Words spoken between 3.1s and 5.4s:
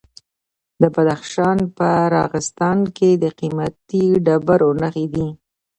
د قیمتي ډبرو نښې دي.